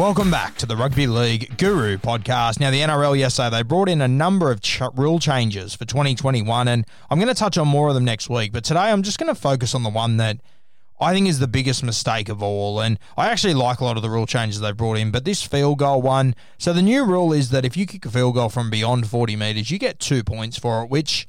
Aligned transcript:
Welcome 0.00 0.30
back 0.30 0.56
to 0.56 0.64
the 0.64 0.78
Rugby 0.78 1.06
League 1.06 1.58
Guru 1.58 1.98
podcast. 1.98 2.58
Now, 2.58 2.70
the 2.70 2.80
NRL 2.80 3.18
yesterday, 3.18 3.58
they 3.58 3.62
brought 3.62 3.86
in 3.86 4.00
a 4.00 4.08
number 4.08 4.50
of 4.50 4.62
ch- 4.62 4.80
rule 4.94 5.18
changes 5.18 5.74
for 5.74 5.84
2021, 5.84 6.68
and 6.68 6.86
I'm 7.10 7.18
going 7.18 7.28
to 7.28 7.34
touch 7.34 7.58
on 7.58 7.68
more 7.68 7.90
of 7.90 7.94
them 7.94 8.06
next 8.06 8.30
week. 8.30 8.50
But 8.50 8.64
today, 8.64 8.90
I'm 8.90 9.02
just 9.02 9.18
going 9.18 9.28
to 9.28 9.38
focus 9.38 9.74
on 9.74 9.82
the 9.82 9.90
one 9.90 10.16
that 10.16 10.40
I 10.98 11.12
think 11.12 11.28
is 11.28 11.38
the 11.38 11.46
biggest 11.46 11.84
mistake 11.84 12.30
of 12.30 12.42
all. 12.42 12.80
And 12.80 12.98
I 13.18 13.28
actually 13.28 13.52
like 13.52 13.80
a 13.80 13.84
lot 13.84 13.98
of 13.98 14.02
the 14.02 14.08
rule 14.08 14.24
changes 14.24 14.58
they 14.58 14.72
brought 14.72 14.96
in, 14.96 15.10
but 15.10 15.26
this 15.26 15.42
field 15.42 15.80
goal 15.80 16.00
one. 16.00 16.34
So, 16.56 16.72
the 16.72 16.80
new 16.80 17.04
rule 17.04 17.34
is 17.34 17.50
that 17.50 17.66
if 17.66 17.76
you 17.76 17.84
kick 17.84 18.06
a 18.06 18.10
field 18.10 18.36
goal 18.36 18.48
from 18.48 18.70
beyond 18.70 19.06
40 19.06 19.36
metres, 19.36 19.70
you 19.70 19.78
get 19.78 19.98
two 19.98 20.24
points 20.24 20.58
for 20.58 20.82
it, 20.82 20.88
which 20.88 21.28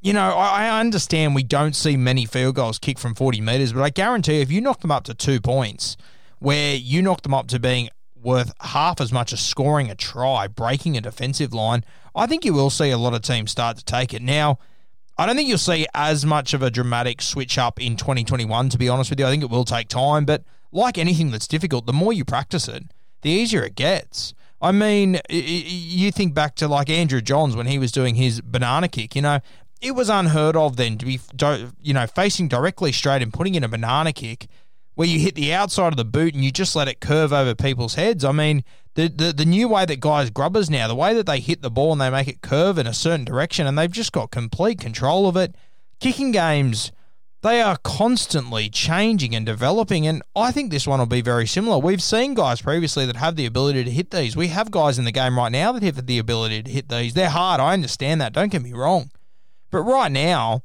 you 0.00 0.12
know, 0.12 0.30
I 0.30 0.66
I 0.66 0.80
understand 0.80 1.36
we 1.36 1.44
don't 1.44 1.76
see 1.76 1.96
many 1.96 2.26
field 2.26 2.56
goals 2.56 2.80
kicked 2.80 2.98
from 2.98 3.14
40 3.14 3.40
metres, 3.40 3.72
but 3.72 3.82
I 3.82 3.90
guarantee 3.90 4.40
if 4.40 4.50
you 4.50 4.60
knock 4.60 4.80
them 4.80 4.90
up 4.90 5.04
to 5.04 5.14
two 5.14 5.40
points, 5.40 5.96
where 6.40 6.74
you 6.74 7.02
knock 7.02 7.22
them 7.22 7.34
up 7.34 7.46
to 7.46 7.60
being 7.60 7.88
worth 8.22 8.52
half 8.60 9.00
as 9.00 9.12
much 9.12 9.32
as 9.32 9.40
scoring 9.40 9.90
a 9.90 9.94
try, 9.94 10.46
breaking 10.46 10.96
a 10.96 11.00
defensive 11.00 11.52
line, 11.52 11.84
I 12.14 12.26
think 12.26 12.44
you 12.44 12.52
will 12.52 12.70
see 12.70 12.90
a 12.90 12.98
lot 12.98 13.14
of 13.14 13.22
teams 13.22 13.50
start 13.50 13.76
to 13.78 13.84
take 13.84 14.12
it. 14.14 14.22
Now, 14.22 14.58
I 15.16 15.26
don't 15.26 15.36
think 15.36 15.48
you'll 15.48 15.58
see 15.58 15.86
as 15.94 16.24
much 16.24 16.54
of 16.54 16.62
a 16.62 16.70
dramatic 16.70 17.20
switch 17.20 17.58
up 17.58 17.80
in 17.80 17.96
2021, 17.96 18.70
to 18.70 18.78
be 18.78 18.88
honest 18.88 19.10
with 19.10 19.20
you. 19.20 19.26
I 19.26 19.30
think 19.30 19.42
it 19.42 19.50
will 19.50 19.64
take 19.64 19.88
time, 19.88 20.24
but 20.24 20.44
like 20.72 20.96
anything 20.96 21.30
that's 21.30 21.46
difficult, 21.46 21.86
the 21.86 21.92
more 21.92 22.12
you 22.12 22.24
practice 22.24 22.68
it, 22.68 22.84
the 23.22 23.30
easier 23.30 23.62
it 23.62 23.74
gets. 23.74 24.34
I 24.62 24.72
mean, 24.72 25.20
you 25.28 26.10
think 26.12 26.34
back 26.34 26.54
to 26.56 26.68
like 26.68 26.90
Andrew 26.90 27.20
Johns 27.20 27.56
when 27.56 27.66
he 27.66 27.78
was 27.78 27.92
doing 27.92 28.14
his 28.14 28.40
banana 28.40 28.88
kick, 28.88 29.16
you 29.16 29.22
know, 29.22 29.40
it 29.80 29.92
was 29.92 30.10
unheard 30.10 30.56
of 30.56 30.76
then 30.76 30.98
to 30.98 31.06
be, 31.06 31.18
you 31.82 31.94
know, 31.94 32.06
facing 32.06 32.48
directly 32.48 32.92
straight 32.92 33.22
and 33.22 33.32
putting 33.32 33.54
in 33.54 33.64
a 33.64 33.68
banana 33.68 34.12
kick 34.12 34.46
where 35.00 35.08
you 35.08 35.18
hit 35.18 35.34
the 35.34 35.50
outside 35.50 35.94
of 35.94 35.96
the 35.96 36.04
boot 36.04 36.34
and 36.34 36.44
you 36.44 36.50
just 36.50 36.76
let 36.76 36.86
it 36.86 37.00
curve 37.00 37.32
over 37.32 37.54
people's 37.54 37.94
heads. 37.94 38.22
I 38.22 38.32
mean, 38.32 38.62
the, 38.96 39.08
the 39.08 39.32
the 39.32 39.46
new 39.46 39.66
way 39.66 39.86
that 39.86 39.98
guys 39.98 40.28
grubbers 40.28 40.68
now, 40.68 40.88
the 40.88 40.94
way 40.94 41.14
that 41.14 41.24
they 41.24 41.40
hit 41.40 41.62
the 41.62 41.70
ball 41.70 41.92
and 41.92 42.00
they 42.02 42.10
make 42.10 42.28
it 42.28 42.42
curve 42.42 42.76
in 42.76 42.86
a 42.86 42.92
certain 42.92 43.24
direction, 43.24 43.66
and 43.66 43.78
they've 43.78 43.90
just 43.90 44.12
got 44.12 44.30
complete 44.30 44.78
control 44.78 45.26
of 45.26 45.38
it. 45.38 45.54
Kicking 46.00 46.32
games, 46.32 46.92
they 47.40 47.62
are 47.62 47.78
constantly 47.78 48.68
changing 48.68 49.34
and 49.34 49.46
developing, 49.46 50.06
and 50.06 50.22
I 50.36 50.52
think 50.52 50.70
this 50.70 50.86
one 50.86 50.98
will 50.98 51.06
be 51.06 51.22
very 51.22 51.46
similar. 51.46 51.78
We've 51.78 52.02
seen 52.02 52.34
guys 52.34 52.60
previously 52.60 53.06
that 53.06 53.16
have 53.16 53.36
the 53.36 53.46
ability 53.46 53.84
to 53.84 53.90
hit 53.90 54.10
these. 54.10 54.36
We 54.36 54.48
have 54.48 54.70
guys 54.70 54.98
in 54.98 55.06
the 55.06 55.12
game 55.12 55.38
right 55.38 55.50
now 55.50 55.72
that 55.72 55.82
have 55.82 56.04
the 56.04 56.18
ability 56.18 56.62
to 56.64 56.70
hit 56.70 56.90
these. 56.90 57.14
They're 57.14 57.30
hard. 57.30 57.58
I 57.58 57.72
understand 57.72 58.20
that. 58.20 58.34
Don't 58.34 58.52
get 58.52 58.60
me 58.60 58.74
wrong, 58.74 59.10
but 59.70 59.80
right 59.80 60.12
now. 60.12 60.60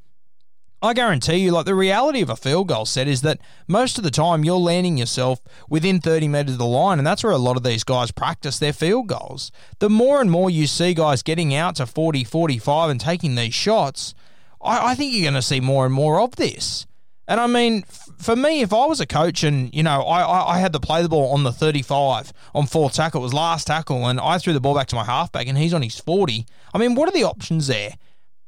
I 0.81 0.93
guarantee 0.93 1.37
you, 1.37 1.51
like 1.51 1.65
the 1.65 1.73
reality 1.73 2.21
of 2.21 2.29
a 2.29 2.35
field 2.35 2.67
goal 2.67 2.85
set 2.85 3.07
is 3.07 3.21
that 3.21 3.39
most 3.67 3.97
of 3.97 4.03
the 4.03 4.11
time 4.11 4.43
you're 4.43 4.57
landing 4.57 4.97
yourself 4.97 5.39
within 5.69 5.99
30 5.99 6.27
metres 6.27 6.53
of 6.53 6.57
the 6.59 6.65
line, 6.65 6.99
and 6.99 7.07
that's 7.07 7.23
where 7.23 7.33
a 7.33 7.37
lot 7.37 7.57
of 7.57 7.63
these 7.63 7.83
guys 7.83 8.11
practice 8.11 8.59
their 8.59 8.73
field 8.73 9.07
goals. 9.07 9.51
The 9.79 9.89
more 9.89 10.21
and 10.21 10.29
more 10.29 10.49
you 10.49 10.67
see 10.67 10.93
guys 10.93 11.23
getting 11.23 11.55
out 11.55 11.77
to 11.77 11.85
40, 11.85 12.23
45 12.23 12.89
and 12.89 12.99
taking 12.99 13.35
these 13.35 13.53
shots, 13.53 14.13
I, 14.61 14.91
I 14.91 14.95
think 14.95 15.13
you're 15.13 15.23
going 15.23 15.33
to 15.33 15.41
see 15.41 15.59
more 15.59 15.85
and 15.85 15.93
more 15.93 16.19
of 16.19 16.35
this. 16.35 16.85
And 17.27 17.39
I 17.39 17.47
mean, 17.47 17.83
f- 17.89 18.09
for 18.19 18.35
me, 18.35 18.61
if 18.61 18.71
I 18.71 18.85
was 18.85 18.99
a 18.99 19.07
coach 19.07 19.43
and, 19.43 19.73
you 19.73 19.81
know, 19.81 20.03
I, 20.03 20.21
I, 20.21 20.55
I 20.55 20.59
had 20.59 20.73
to 20.73 20.79
play 20.79 21.01
the 21.01 21.09
ball 21.09 21.33
on 21.33 21.43
the 21.43 21.51
35 21.51 22.31
on 22.53 22.67
fourth 22.67 22.93
tackle, 22.93 23.21
it 23.21 23.23
was 23.23 23.33
last 23.33 23.65
tackle, 23.65 24.05
and 24.05 24.19
I 24.19 24.37
threw 24.37 24.53
the 24.53 24.61
ball 24.61 24.75
back 24.75 24.87
to 24.87 24.95
my 24.95 25.03
halfback 25.03 25.47
and 25.47 25.57
he's 25.57 25.73
on 25.73 25.81
his 25.81 25.99
40, 25.99 26.45
I 26.73 26.77
mean, 26.77 26.93
what 26.93 27.09
are 27.09 27.13
the 27.13 27.23
options 27.23 27.65
there? 27.67 27.95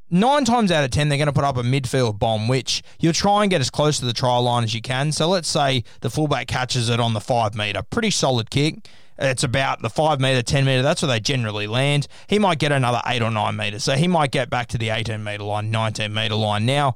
Nine 0.09 0.45
times 0.45 0.71
out 0.71 0.83
of 0.83 0.91
ten, 0.91 1.09
they're 1.09 1.17
going 1.17 1.27
to 1.27 1.33
put 1.33 1.43
up 1.43 1.57
a 1.57 1.63
midfield 1.63 2.19
bomb, 2.19 2.47
which 2.47 2.83
you'll 2.99 3.13
try 3.13 3.43
and 3.43 3.49
get 3.49 3.61
as 3.61 3.69
close 3.69 3.99
to 3.99 4.05
the 4.05 4.13
try 4.13 4.37
line 4.37 4.63
as 4.63 4.73
you 4.73 4.81
can. 4.81 5.11
So 5.11 5.27
let's 5.27 5.47
say 5.47 5.83
the 6.01 6.09
fullback 6.09 6.47
catches 6.47 6.89
it 6.89 6.99
on 6.99 7.13
the 7.13 7.21
five 7.21 7.55
metre, 7.55 7.83
pretty 7.83 8.11
solid 8.11 8.49
kick. 8.49 8.87
It's 9.19 9.43
about 9.43 9.81
the 9.81 9.89
five 9.89 10.19
metre, 10.19 10.43
ten 10.43 10.65
metre. 10.65 10.83
That's 10.83 11.01
where 11.01 11.09
they 11.09 11.19
generally 11.19 11.65
land. 11.65 12.07
He 12.27 12.37
might 12.37 12.59
get 12.59 12.71
another 12.71 13.01
eight 13.07 13.23
or 13.23 13.31
nine 13.31 13.55
metres, 13.55 13.83
so 13.83 13.95
he 13.95 14.07
might 14.07 14.31
get 14.31 14.49
back 14.49 14.67
to 14.67 14.77
the 14.77 14.89
eighteen 14.89 15.23
metre 15.23 15.43
line, 15.43 15.71
nineteen 15.71 16.13
metre 16.13 16.35
line. 16.35 16.65
Now, 16.65 16.95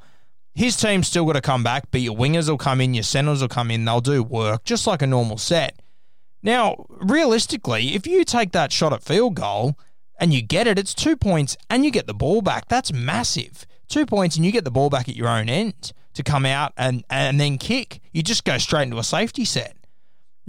his 0.53 0.77
team's 0.77 1.07
still 1.07 1.25
got 1.25 1.33
to 1.33 1.41
come 1.41 1.63
back, 1.63 1.85
but 1.91 2.01
your 2.01 2.15
wingers 2.15 2.47
will 2.47 2.57
come 2.57 2.81
in, 2.81 2.93
your 2.93 3.03
centres 3.03 3.41
will 3.41 3.47
come 3.47 3.71
in. 3.71 3.85
They'll 3.85 4.01
do 4.01 4.21
work 4.21 4.65
just 4.65 4.85
like 4.85 5.01
a 5.01 5.07
normal 5.07 5.37
set. 5.37 5.81
Now, 6.43 6.85
realistically, 6.89 7.95
if 7.95 8.05
you 8.05 8.23
take 8.23 8.51
that 8.51 8.71
shot 8.71 8.93
at 8.93 9.01
field 9.01 9.35
goal 9.35 9.79
and 10.21 10.31
you 10.31 10.41
get 10.43 10.67
it, 10.67 10.77
it's 10.77 10.93
two 10.93 11.17
points 11.17 11.57
and 11.69 11.83
you 11.83 11.89
get 11.89 12.05
the 12.05 12.13
ball 12.13 12.41
back. 12.41 12.67
That's 12.67 12.93
massive. 12.93 13.65
Two 13.89 14.05
points 14.05 14.37
and 14.37 14.45
you 14.45 14.51
get 14.51 14.63
the 14.63 14.71
ball 14.71 14.91
back 14.91 15.09
at 15.09 15.15
your 15.15 15.27
own 15.27 15.49
end 15.49 15.91
to 16.13 16.23
come 16.23 16.45
out 16.45 16.73
and, 16.77 17.03
and 17.09 17.39
then 17.39 17.57
kick. 17.57 17.99
You 18.13 18.21
just 18.21 18.45
go 18.45 18.59
straight 18.59 18.83
into 18.83 18.99
a 18.99 19.03
safety 19.03 19.43
set. 19.43 19.75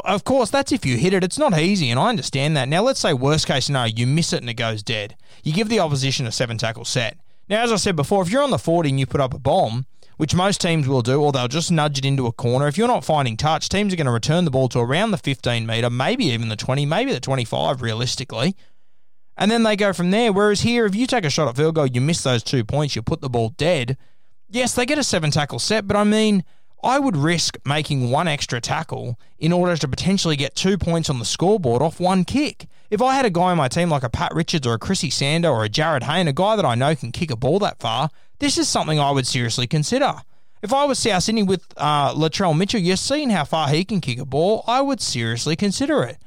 Of 0.05 0.25
course, 0.25 0.51
that's 0.51 0.73
if 0.73 0.85
you 0.85 0.99
hit 0.99 1.15
it. 1.15 1.25
It's 1.25 1.39
not 1.39 1.59
easy, 1.59 1.91
and 1.91 1.99
I 1.99 2.09
understand 2.09 2.57
that. 2.57 2.69
Now, 2.69 2.83
let's 2.83 3.01
say 3.01 3.13
worst 3.13 3.47
case 3.47 3.67
scenario, 3.67 3.95
you 3.95 4.07
miss 4.07 4.33
it 4.33 4.41
and 4.41 4.51
it 4.51 4.55
goes 4.55 4.83
dead. 4.83 5.17
You 5.43 5.53
give 5.53 5.69
the 5.69 5.81
opposition 5.81 6.27
a 6.27 6.33
seven 6.33 6.59
tackle 6.59 6.85
set. 6.85 7.17
Now, 7.49 7.63
as 7.63 7.73
I 7.73 7.77
said 7.77 7.97
before, 7.97 8.23
if 8.23 8.31
you're 8.31 8.43
on 8.43 8.51
the 8.51 8.59
40 8.59 8.91
and 8.91 9.01
you 9.01 9.07
put 9.07 9.21
up 9.21 9.35
a 9.35 9.39
bomb, 9.39 9.87
which 10.17 10.35
most 10.35 10.61
teams 10.61 10.87
will 10.87 11.03
do, 11.03 11.21
or 11.21 11.33
they'll 11.33 11.49
just 11.49 11.73
nudge 11.73 11.99
it 11.99 12.05
into 12.05 12.27
a 12.27 12.33
corner. 12.33 12.69
If 12.69 12.77
you're 12.77 12.89
not 12.89 13.05
finding 13.05 13.37
touch, 13.37 13.69
teams 13.69 13.93
are 13.93 13.97
going 13.97 14.07
to 14.07 14.13
return 14.13 14.45
the 14.45 14.51
ball 14.51 14.69
to 14.69 14.79
around 14.79 15.11
the 15.11 15.19
15 15.19 15.67
metre, 15.67 15.91
maybe 15.91 16.27
even 16.27 16.49
the 16.49 16.57
20, 16.57 16.87
maybe 16.87 17.13
the 17.13 17.21
25, 17.21 17.83
realistically. 17.83 18.55
And 19.37 19.51
then 19.51 19.63
they 19.63 19.77
go 19.77 19.93
from 19.93 20.11
there. 20.11 20.33
Whereas 20.33 20.61
here, 20.61 20.87
if 20.87 20.95
you 20.95 21.07
take 21.07 21.25
a 21.25 21.31
shot 21.31 21.49
at 21.49 21.57
field 21.57 21.75
goal, 21.75 21.87
you 21.87 22.01
miss 22.01 22.23
those 22.23 22.43
two 22.43 22.65
points, 22.65 22.95
you 22.95 23.03
put 23.03 23.21
the 23.21 23.31
ball 23.31 23.51
dead. 23.51 23.97
Yes, 24.51 24.75
they 24.75 24.85
get 24.85 24.99
a 24.99 25.05
seven 25.05 25.31
tackle 25.31 25.59
set, 25.59 25.87
but 25.87 25.97
I 25.97 26.05
mean, 26.05 26.45
I 26.85 26.99
would 26.99 27.17
risk 27.17 27.57
making 27.65 28.11
one 28.11 28.27
extra 28.27 28.61
tackle 28.61 29.19
in 29.39 29.53
order 29.53 29.77
to 29.77 29.89
potentially 29.89 30.37
get 30.37 30.55
two 30.55 30.77
points 30.77 31.09
on 31.09 31.19
the 31.19 31.25
scoreboard 31.25 31.81
off 31.81 32.01
one 32.01 32.25
kick. 32.25 32.67
If 32.91 33.01
I 33.01 33.15
had 33.15 33.25
a 33.25 33.31
guy 33.31 33.53
on 33.53 33.57
my 33.57 33.69
team 33.69 33.89
like 33.89 34.03
a 34.03 34.11
Pat 34.11 34.35
Richards 34.35 34.67
or 34.67 34.75
a 34.75 34.79
Chrissy 34.79 35.09
Sandow 35.09 35.53
or 35.53 35.65
a 35.65 35.69
Jarryd 35.69 36.03
Hayne, 36.03 36.29
a 36.29 36.33
guy 36.33 36.57
that 36.57 36.65
I 36.65 36.75
know 36.75 36.95
can 36.95 37.13
kick 37.13 37.31
a 37.31 37.37
ball 37.37 37.61
that 37.61 37.79
far, 37.79 38.11
this 38.41 38.59
is 38.59 38.69
something 38.69 38.99
I 38.99 39.13
would 39.13 39.27
seriously 39.27 39.67
consider. 39.67 40.13
If 40.61 40.73
I 40.73 40.85
was 40.85 40.99
South 40.99 41.23
Sydney 41.23 41.45
with 41.45 41.65
uh, 41.77 42.13
Latrell 42.15 42.57
Mitchell, 42.57 42.81
you're 42.81 42.97
seeing 42.97 43.31
how 43.31 43.45
far 43.45 43.69
he 43.69 43.85
can 43.85 44.01
kick 44.01 44.19
a 44.19 44.27
ball, 44.27 44.65
I 44.67 44.81
would 44.81 45.01
seriously 45.01 45.57
consider 45.57 46.03
it. 46.03 46.19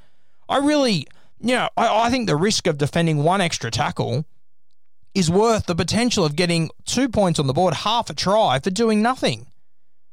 I 0.48 0.58
really, 0.58 1.06
you 1.40 1.56
know, 1.56 1.70
I, 1.78 2.08
I 2.08 2.10
think 2.10 2.28
the 2.28 2.36
risk 2.36 2.68
of 2.68 2.78
defending 2.78 3.24
one 3.24 3.42
extra 3.42 3.72
tackle 3.72 4.26
is 5.14 5.30
worth 5.30 5.66
the 5.66 5.76
potential 5.76 6.26
of 6.26 6.36
getting 6.36 6.70
two 6.86 7.08
points 7.08 7.40
on 7.40 7.48
the 7.48 7.54
board, 7.54 7.74
half 7.74 8.10
a 8.10 8.14
try 8.14 8.60
for 8.60 8.70
doing 8.70 9.02
nothing. 9.02 9.48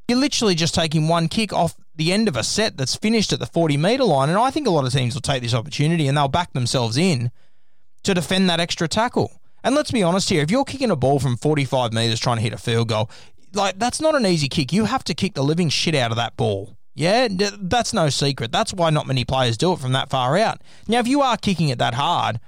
You're 0.09 0.19
literally 0.19 0.55
just 0.55 0.75
taking 0.75 1.09
one 1.09 1.29
kick 1.29 1.53
off 1.53 1.75
the 1.95 2.13
end 2.13 2.29
of 2.29 2.37
a 2.37 2.45
set 2.45 2.77
that's 2.77 2.97
finished 2.97 3.33
at 3.33 3.41
the 3.41 3.47
40 3.47 3.77
metre 3.77 4.05
line. 4.05 4.29
And 4.29 4.39
I 4.39 4.51
think 4.51 4.67
a 4.67 4.71
lot 4.71 4.85
of 4.85 4.93
teams 4.93 5.15
will 5.15 5.21
take 5.21 5.43
this 5.43 5.55
opportunity 5.55 6.07
and 6.07 6.17
they'll 6.17 6.29
back 6.29 6.53
themselves 6.53 6.97
in 6.97 7.31
to 8.05 8.15
defend 8.15 8.49
that 8.49 8.61
extra 8.61 8.89
tackle. 8.89 9.41
And 9.65 9.75
let's 9.75 9.91
be 9.91 10.03
honest 10.03 10.29
here, 10.29 10.43
if 10.43 10.51
you're 10.51 10.65
kicking 10.65 10.91
a 10.91 10.97
ball 10.97 11.21
from 11.21 11.37
45 11.37 11.93
metres 11.93 12.19
trying 12.19 12.37
to 12.37 12.43
hit 12.43 12.53
a 12.53 12.59
field 12.59 12.89
goal, 12.89 13.11
like 13.55 13.79
that's 13.79 14.01
not 14.01 14.15
an 14.15 14.27
easy 14.27 14.49
kick. 14.49 14.73
You 14.73 14.87
have 14.87 15.05
to 15.05 15.15
kick 15.15 15.35
the 15.35 15.45
living 15.45 15.69
shit 15.69 15.95
out 15.95 16.11
of 16.11 16.17
that 16.17 16.37
ball. 16.37 16.77
Yeah, 16.95 17.29
that's 17.31 17.95
no 17.95 18.11
secret. 18.11 18.53
That's 18.53 18.75
why 18.75 18.91
not 18.91 19.07
many 19.07 19.25
players 19.25 19.57
do 19.57 19.73
it 19.73 19.79
from 19.79 19.93
that 19.93 20.11
far 20.11 20.37
out. 20.37 20.61
Now, 20.87 20.99
if 20.99 21.09
you 21.09 21.23
are 21.23 21.37
kicking 21.37 21.71
it 21.71 21.79
that 21.79 21.95
hard, 21.95 22.39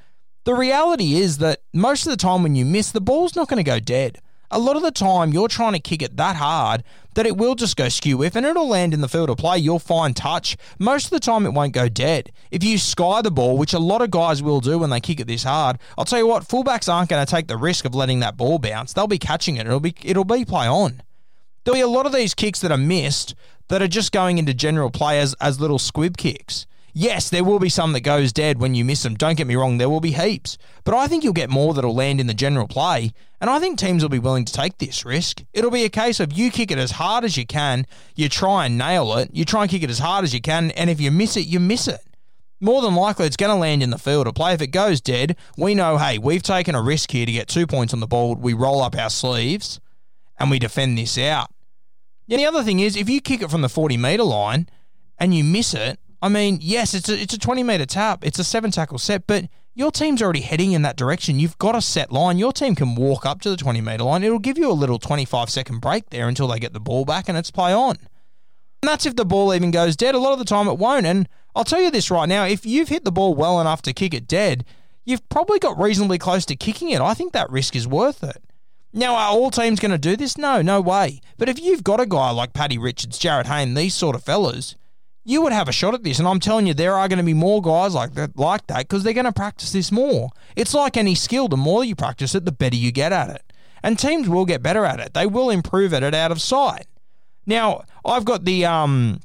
the 0.44 0.54
reality 0.54 1.14
is 1.14 1.38
that 1.38 1.62
most 1.72 2.04
of 2.06 2.10
the 2.10 2.18
time 2.18 2.42
when 2.42 2.54
you 2.54 2.66
miss, 2.66 2.90
the 2.90 3.00
ball's 3.00 3.34
not 3.34 3.48
going 3.48 3.62
to 3.64 3.68
go 3.68 3.80
dead. 3.80 4.18
A 4.50 4.58
lot 4.58 4.76
of 4.76 4.82
the 4.82 4.90
time, 4.90 5.32
you're 5.32 5.48
trying 5.48 5.72
to 5.72 5.80
kick 5.80 6.02
it 6.02 6.18
that 6.18 6.36
hard 6.36 6.84
that 7.14 7.26
it 7.26 7.36
will 7.36 7.54
just 7.54 7.76
go 7.76 7.88
skew 7.88 8.22
if 8.22 8.36
and 8.36 8.44
it'll 8.44 8.68
land 8.68 8.92
in 8.92 9.00
the 9.00 9.08
field 9.08 9.30
of 9.30 9.38
play. 9.38 9.56
You'll 9.58 9.78
find 9.78 10.14
touch. 10.14 10.56
Most 10.78 11.06
of 11.06 11.10
the 11.10 11.18
time, 11.18 11.46
it 11.46 11.54
won't 11.54 11.72
go 11.72 11.88
dead. 11.88 12.30
If 12.50 12.62
you 12.62 12.76
sky 12.76 13.22
the 13.22 13.30
ball, 13.30 13.56
which 13.56 13.72
a 13.72 13.78
lot 13.78 14.02
of 14.02 14.10
guys 14.10 14.42
will 14.42 14.60
do 14.60 14.78
when 14.78 14.90
they 14.90 15.00
kick 15.00 15.18
it 15.18 15.26
this 15.26 15.44
hard, 15.44 15.78
I'll 15.96 16.04
tell 16.04 16.18
you 16.18 16.26
what, 16.26 16.46
fullbacks 16.46 16.92
aren't 16.92 17.08
going 17.08 17.24
to 17.24 17.30
take 17.30 17.48
the 17.48 17.56
risk 17.56 17.86
of 17.86 17.94
letting 17.94 18.20
that 18.20 18.36
ball 18.36 18.58
bounce. 18.58 18.92
They'll 18.92 19.06
be 19.06 19.18
catching 19.18 19.56
it. 19.56 19.66
It'll 19.66 19.80
be 19.80 19.94
it'll 20.04 20.24
be 20.24 20.44
play 20.44 20.68
on. 20.68 21.02
There'll 21.64 21.76
be 21.76 21.80
a 21.80 21.88
lot 21.88 22.04
of 22.04 22.12
these 22.12 22.34
kicks 22.34 22.60
that 22.60 22.70
are 22.70 22.76
missed 22.76 23.34
that 23.68 23.82
are 23.82 23.88
just 23.88 24.12
going 24.12 24.38
into 24.38 24.54
general 24.54 24.90
play 24.90 25.20
as, 25.20 25.34
as 25.40 25.60
little 25.60 25.78
squib 25.78 26.16
kicks. 26.16 26.66
Yes, 26.96 27.28
there 27.28 27.42
will 27.42 27.58
be 27.58 27.68
some 27.68 27.92
that 27.92 28.02
goes 28.02 28.32
dead 28.32 28.58
when 28.58 28.76
you 28.76 28.84
miss 28.84 29.02
them. 29.02 29.16
Don't 29.16 29.36
get 29.36 29.48
me 29.48 29.56
wrong, 29.56 29.78
there 29.78 29.90
will 29.90 30.00
be 30.00 30.12
heaps. 30.12 30.56
But 30.84 30.94
I 30.94 31.08
think 31.08 31.24
you'll 31.24 31.32
get 31.32 31.50
more 31.50 31.74
that'll 31.74 31.94
land 31.94 32.20
in 32.20 32.28
the 32.28 32.34
general 32.34 32.68
play, 32.68 33.10
and 33.40 33.50
I 33.50 33.58
think 33.58 33.78
teams 33.78 34.04
will 34.04 34.10
be 34.10 34.20
willing 34.20 34.44
to 34.44 34.52
take 34.52 34.78
this 34.78 35.04
risk. 35.04 35.42
It'll 35.52 35.72
be 35.72 35.84
a 35.84 35.88
case 35.88 36.20
of 36.20 36.32
you 36.32 36.52
kick 36.52 36.70
it 36.70 36.78
as 36.78 36.92
hard 36.92 37.24
as 37.24 37.36
you 37.36 37.46
can, 37.46 37.86
you 38.14 38.28
try 38.28 38.66
and 38.66 38.78
nail 38.78 39.16
it, 39.16 39.30
you 39.32 39.44
try 39.44 39.62
and 39.62 39.70
kick 39.70 39.82
it 39.82 39.90
as 39.90 39.98
hard 39.98 40.22
as 40.22 40.32
you 40.32 40.40
can, 40.40 40.70
and 40.70 40.88
if 40.88 41.00
you 41.00 41.10
miss 41.10 41.36
it, 41.36 41.46
you 41.46 41.58
miss 41.58 41.88
it. 41.88 42.00
More 42.60 42.80
than 42.80 42.94
likely, 42.94 43.26
it's 43.26 43.36
going 43.36 43.50
to 43.50 43.60
land 43.60 43.82
in 43.82 43.90
the 43.90 43.98
field 43.98 44.28
of 44.28 44.34
play. 44.36 44.54
If 44.54 44.62
it 44.62 44.68
goes 44.68 45.00
dead, 45.00 45.36
we 45.58 45.74
know, 45.74 45.98
hey, 45.98 46.18
we've 46.18 46.42
taken 46.42 46.76
a 46.76 46.80
risk 46.80 47.10
here 47.10 47.26
to 47.26 47.32
get 47.32 47.48
two 47.48 47.66
points 47.66 47.92
on 47.92 47.98
the 48.00 48.06
ball. 48.06 48.36
We 48.36 48.54
roll 48.54 48.80
up 48.80 48.96
our 48.96 49.10
sleeves 49.10 49.80
and 50.38 50.50
we 50.50 50.60
defend 50.60 50.96
this 50.96 51.18
out. 51.18 51.50
Yeah, 52.26 52.38
the 52.38 52.46
other 52.46 52.62
thing 52.62 52.80
is, 52.80 52.96
if 52.96 53.08
you 53.08 53.20
kick 53.20 53.42
it 53.42 53.50
from 53.50 53.62
the 53.62 53.68
40 53.68 53.96
metre 53.96 54.22
line 54.22 54.68
and 55.18 55.34
you 55.34 55.44
miss 55.44 55.74
it, 55.74 55.98
I 56.22 56.28
mean, 56.28 56.58
yes, 56.60 56.94
it's 56.94 57.08
a, 57.08 57.20
it's 57.20 57.34
a 57.34 57.38
20 57.38 57.62
metre 57.62 57.86
tap, 57.86 58.24
it's 58.24 58.38
a 58.38 58.44
seven 58.44 58.70
tackle 58.70 58.98
set, 58.98 59.26
but 59.26 59.44
your 59.74 59.90
team's 59.90 60.22
already 60.22 60.40
heading 60.40 60.72
in 60.72 60.82
that 60.82 60.96
direction. 60.96 61.40
You've 61.40 61.58
got 61.58 61.74
a 61.74 61.82
set 61.82 62.12
line. 62.12 62.38
Your 62.38 62.52
team 62.52 62.76
can 62.76 62.94
walk 62.94 63.26
up 63.26 63.40
to 63.42 63.50
the 63.50 63.56
20 63.56 63.80
metre 63.80 64.04
line. 64.04 64.22
It'll 64.22 64.38
give 64.38 64.56
you 64.56 64.70
a 64.70 64.72
little 64.72 64.98
25 65.00 65.50
second 65.50 65.80
break 65.80 66.10
there 66.10 66.28
until 66.28 66.46
they 66.46 66.60
get 66.60 66.72
the 66.72 66.80
ball 66.80 67.04
back 67.04 67.28
and 67.28 67.36
it's 67.36 67.50
play 67.50 67.72
on. 67.72 67.96
And 68.82 68.88
that's 68.88 69.04
if 69.04 69.16
the 69.16 69.24
ball 69.24 69.52
even 69.52 69.72
goes 69.72 69.96
dead. 69.96 70.14
A 70.14 70.18
lot 70.18 70.32
of 70.32 70.38
the 70.38 70.44
time 70.44 70.68
it 70.68 70.78
won't. 70.78 71.06
And 71.06 71.28
I'll 71.56 71.64
tell 71.64 71.80
you 71.80 71.90
this 71.90 72.10
right 72.10 72.28
now 72.28 72.44
if 72.44 72.64
you've 72.64 72.88
hit 72.88 73.04
the 73.04 73.12
ball 73.12 73.34
well 73.34 73.60
enough 73.60 73.82
to 73.82 73.92
kick 73.92 74.14
it 74.14 74.28
dead, 74.28 74.64
you've 75.04 75.28
probably 75.28 75.58
got 75.58 75.78
reasonably 75.78 76.18
close 76.18 76.46
to 76.46 76.56
kicking 76.56 76.90
it. 76.90 77.00
I 77.00 77.14
think 77.14 77.32
that 77.32 77.50
risk 77.50 77.74
is 77.74 77.88
worth 77.88 78.22
it. 78.22 78.42
Now, 78.96 79.16
are 79.16 79.30
all 79.30 79.50
teams 79.50 79.80
going 79.80 79.90
to 79.90 79.98
do 79.98 80.14
this? 80.14 80.38
No, 80.38 80.62
no 80.62 80.80
way. 80.80 81.20
But 81.36 81.48
if 81.48 81.60
you've 81.60 81.82
got 81.82 82.00
a 82.00 82.06
guy 82.06 82.30
like 82.30 82.52
Paddy 82.52 82.78
Richards, 82.78 83.18
Jarryd 83.18 83.46
Hayne, 83.46 83.74
these 83.74 83.92
sort 83.92 84.14
of 84.14 84.22
fellas, 84.22 84.76
you 85.24 85.42
would 85.42 85.52
have 85.52 85.68
a 85.68 85.72
shot 85.72 85.94
at 85.94 86.04
this. 86.04 86.20
And 86.20 86.28
I'm 86.28 86.38
telling 86.38 86.68
you, 86.68 86.74
there 86.74 86.94
are 86.94 87.08
going 87.08 87.18
to 87.18 87.24
be 87.24 87.34
more 87.34 87.60
guys 87.60 87.92
like 87.92 88.14
that, 88.14 88.38
like 88.38 88.68
that, 88.68 88.86
because 88.86 89.02
they're 89.02 89.12
going 89.12 89.24
to 89.24 89.32
practice 89.32 89.72
this 89.72 89.90
more. 89.90 90.30
It's 90.54 90.74
like 90.74 90.96
any 90.96 91.16
skill. 91.16 91.48
The 91.48 91.56
more 91.56 91.82
you 91.82 91.96
practice 91.96 92.36
it, 92.36 92.44
the 92.44 92.52
better 92.52 92.76
you 92.76 92.92
get 92.92 93.12
at 93.12 93.30
it. 93.30 93.52
And 93.82 93.98
teams 93.98 94.28
will 94.28 94.44
get 94.44 94.62
better 94.62 94.84
at 94.84 95.00
it. 95.00 95.12
They 95.12 95.26
will 95.26 95.50
improve 95.50 95.92
at 95.92 96.04
it 96.04 96.14
out 96.14 96.30
of 96.30 96.40
sight. 96.40 96.86
Now, 97.46 97.82
I've 98.04 98.24
got 98.24 98.44
the 98.44 98.64
um, 98.64 99.20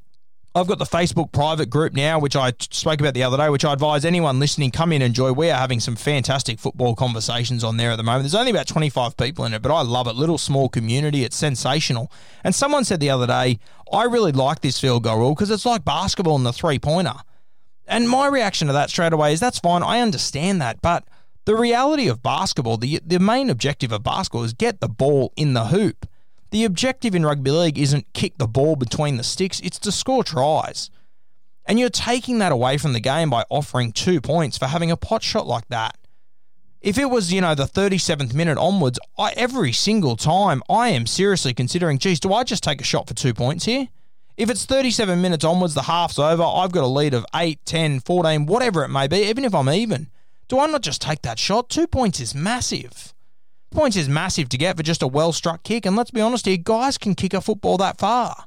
I've 0.60 0.68
got 0.68 0.78
the 0.78 0.86
Facebook 0.86 1.32
private 1.32 1.70
group 1.70 1.94
now, 1.94 2.20
which 2.20 2.36
I 2.36 2.52
spoke 2.60 3.00
about 3.00 3.14
the 3.14 3.24
other 3.24 3.38
day, 3.38 3.50
which 3.50 3.64
I 3.64 3.72
advise 3.72 4.04
anyone 4.04 4.40
listening 4.40 4.72
come 4.72 4.92
in 4.92 5.02
and 5.02 5.08
enjoy. 5.08 5.32
We 5.32 5.50
are 5.50 5.58
having 5.58 5.80
some 5.80 5.96
fantastic 5.96 6.60
football 6.60 6.96
conversations 6.96 7.64
on 7.64 7.78
there 7.78 7.92
at 7.92 7.96
the 7.96 8.04
moment. 8.04 8.24
There's 8.24 8.36
only 8.36 8.52
about 8.52 8.68
25 8.68 9.16
people 9.16 9.46
in 9.46 9.54
it, 9.54 9.62
but 9.62 9.74
I 9.74 9.82
love 9.84 10.08
it. 10.08 10.16
Little 10.16 10.38
small 10.38 10.68
community. 10.68 11.24
It's 11.24 11.38
sensational. 11.38 12.12
And 12.44 12.54
someone 12.54 12.84
said 12.84 13.00
the 13.00 13.10
other 13.10 13.26
day, 13.26 13.60
I 13.94 14.04
really 14.04 14.34
like 14.34 14.60
this 14.60 14.80
field 14.80 15.04
goal 15.04 15.20
rule 15.20 15.34
because 15.34 15.50
it's 15.50 15.66
like 15.66 15.86
basketball 15.86 16.36
in 16.36 16.44
the 16.44 16.52
three 16.52 16.78
pointer. 16.78 17.16
And 17.88 18.10
my 18.10 18.28
reaction 18.28 18.68
to 18.68 18.74
that 18.74 18.90
straight 18.90 19.14
away 19.14 19.32
is 19.32 19.40
that's 19.40 19.60
fine. 19.60 19.82
I 19.82 20.02
understand 20.02 20.62
that. 20.62 20.82
But 20.82 21.06
the 21.46 21.56
reality 21.56 22.10
of 22.10 22.22
basketball, 22.22 22.76
the, 22.76 23.00
the 23.06 23.20
main 23.20 23.50
objective 23.50 23.94
of 23.94 24.04
basketball 24.04 24.44
is 24.44 24.54
get 24.54 24.82
the 24.82 24.90
ball 24.90 25.32
in 25.38 25.54
the 25.54 25.68
hoop. 25.68 26.06
The 26.52 26.66
objective 26.66 27.14
in 27.14 27.26
rugby 27.26 27.52
league 27.52 27.78
isn't 27.78 28.14
kick 28.14 28.38
the 28.38 28.48
ball 28.48 28.76
between 28.76 29.18
the 29.18 29.24
sticks, 29.24 29.60
it's 29.60 29.80
to 29.80 29.92
score 29.92 30.24
tries. 30.24 30.90
And 31.66 31.80
you're 31.80 31.90
taking 31.90 32.40
that 32.40 32.52
away 32.52 32.78
from 32.78 32.94
the 32.94 33.00
game 33.00 33.30
by 33.30 33.44
offering 33.50 33.92
two 33.92 34.20
points 34.20 34.58
for 34.58 34.66
having 34.66 34.90
a 34.90 34.98
pot 34.98 35.22
shot 35.22 35.46
like 35.46 35.68
that. 35.68 35.96
If 36.82 36.98
it 36.98 37.06
was, 37.06 37.32
you 37.32 37.42
know, 37.42 37.54
the 37.54 37.66
37th 37.66 38.34
minute 38.34 38.58
onwards, 38.58 39.00
I, 39.18 39.34
every 39.36 39.74
single 39.74 40.16
time 40.16 40.64
I 40.70 40.90
am 40.90 41.06
seriously 41.06 41.54
considering, 41.54 42.00
geez, 42.00 42.20
do 42.20 42.34
I 42.34 42.44
just 42.44 42.64
take 42.64 42.82
a 42.82 42.86
shot 42.86 43.08
for 43.08 43.14
two 43.14 43.34
points 43.34 43.66
here? 43.66 43.90
If 44.38 44.50
it's 44.50 44.66
37 44.66 45.22
minutes 45.22 45.44
onwards, 45.44 45.74
the 45.74 45.84
half's 45.84 46.18
over, 46.18 46.42
I've 46.42 46.72
got 46.72 46.86
a 46.86 46.88
lead 46.88 47.14
of 47.14 47.26
8, 47.36 47.60
10, 47.66 48.00
14, 48.00 48.46
whatever 48.46 48.84
it 48.86 48.88
may 48.88 49.08
be, 49.08 49.28
even 49.28 49.44
if 49.44 49.54
I'm 49.54 49.70
even. 49.70 50.08
Do 50.48 50.60
I 50.60 50.68
not 50.68 50.82
just 50.82 51.02
take 51.02 51.22
that 51.24 51.38
shot? 51.38 51.70
Two 51.70 51.86
points 51.86 52.22
is 52.22 52.34
massive. 52.34 53.14
Points 53.72 53.96
is 53.96 54.10
massive 54.10 54.50
to 54.50 54.58
get 54.58 54.78
for 54.78 54.84
just 54.84 55.04
a 55.04 55.08
well 55.08 55.32
struck 55.32 55.64
kick, 55.64 55.86
and 55.86 55.96
let's 55.96 56.12
be 56.12 56.22
honest 56.22 56.46
here, 56.46 56.58
guys 56.58 56.98
can 56.98 57.14
kick 57.14 57.34
a 57.34 57.42
football 57.42 57.78
that 57.78 58.00
far. 58.00 58.46